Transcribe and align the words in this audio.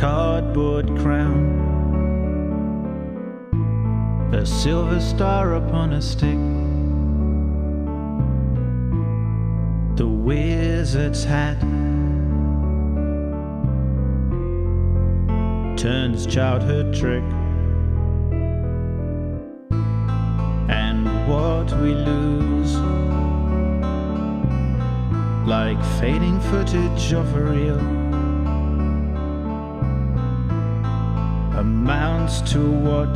cardboard 0.00 0.86
crown, 1.00 1.44
a 4.32 4.46
silver 4.46 4.98
star 4.98 5.56
upon 5.56 5.92
a 5.92 6.00
stick. 6.00 6.38
The 9.98 10.08
wizard's 10.08 11.22
hat 11.22 11.60
turns 15.76 16.26
childhood 16.26 16.94
trick. 16.94 17.22
And 20.70 21.28
what 21.28 21.70
we 21.78 21.92
lose, 21.92 22.74
like 25.46 25.84
fading 26.00 26.40
footage 26.40 27.12
of 27.12 27.36
a 27.36 27.42
reel, 27.42 28.09
amounts 31.60 32.40
to 32.40 32.58
what 32.58 33.12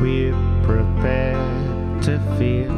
we're 0.00 0.34
prepared 0.64 2.02
to 2.02 2.18
feel. 2.36 2.72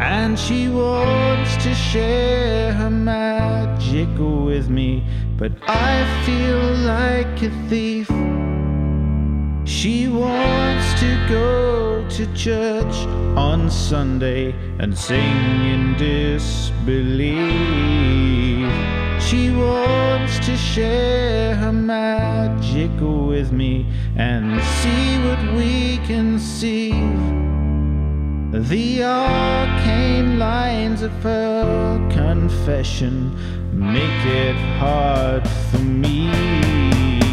And 0.00 0.38
she 0.38 0.68
wants 0.70 1.56
to 1.62 1.74
share 1.74 2.72
her 2.72 2.88
magic 2.88 4.08
with 4.18 4.70
me, 4.70 5.04
but 5.36 5.52
I 5.68 5.94
feel 6.24 6.74
like 6.94 7.42
a 7.42 7.50
thief. 7.68 8.08
She 9.68 10.08
wants 10.08 11.00
to 11.00 11.26
go 11.28 12.08
to 12.08 12.34
church 12.34 12.96
on 13.36 13.70
Sunday 13.70 14.54
and 14.78 14.96
sing 14.96 15.36
in 15.74 15.96
disbelief. 15.98 17.36
She 19.26 19.50
wants 19.50 20.38
to 20.46 20.56
share 20.56 21.56
her 21.56 21.72
magic 21.72 22.92
with 23.00 23.50
me 23.50 23.84
and 24.14 24.62
see 24.62 25.18
what 25.18 25.56
we 25.56 25.98
can 26.06 26.38
see. 26.38 26.92
The 28.52 29.02
arcane 29.02 30.38
lines 30.38 31.02
of 31.02 31.10
her 31.24 32.08
confession 32.08 33.34
make 33.72 34.26
it 34.26 34.54
hard 34.78 35.44
for 35.48 35.78
me 35.78 37.25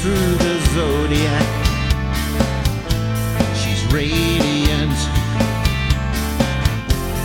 through 0.00 0.14
the 0.14 0.60
zodiac. 0.74 1.48
She's 3.56 3.84
radiant, 3.92 4.98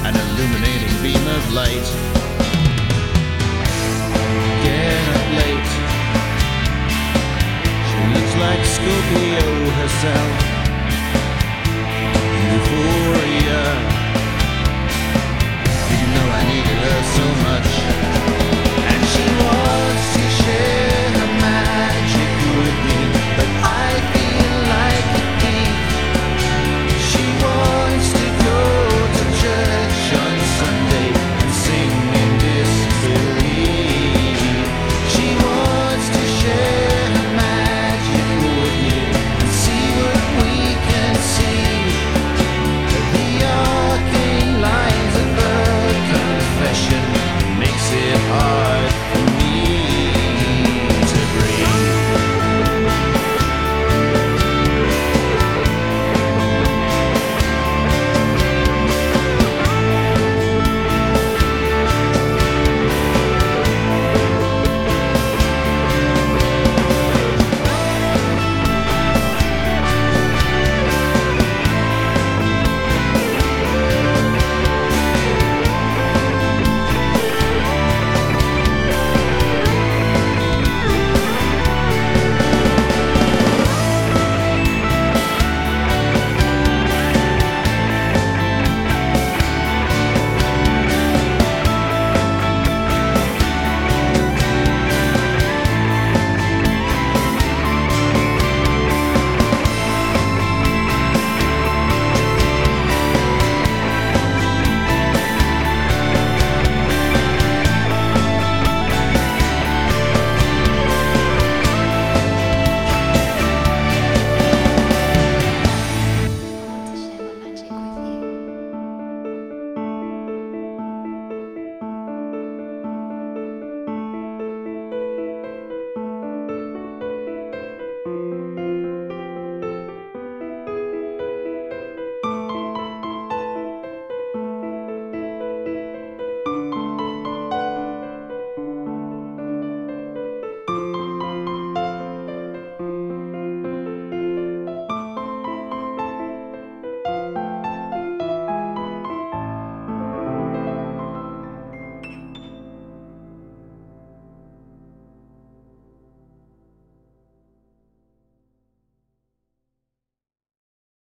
an 0.08 0.16
illuminating 0.16 0.96
beam 1.04 1.28
of 1.38 1.54
light. 1.54 1.88
Get 4.64 5.04
up 5.16 5.28
late. 5.40 5.72
She 7.90 8.00
looks 8.16 8.36
like 8.42 8.66
Scorpio 8.66 9.70
herself. 9.70 10.43